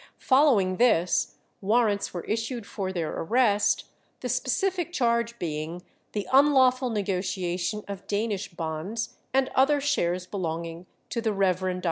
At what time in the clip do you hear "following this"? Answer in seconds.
0.17-1.35